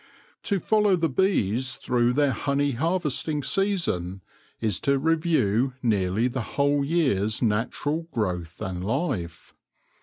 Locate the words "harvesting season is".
2.71-4.79